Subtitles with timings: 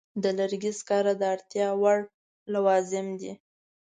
[0.23, 1.99] د لرګي سکاره د اړتیا وړ
[2.53, 3.33] لوازم دي.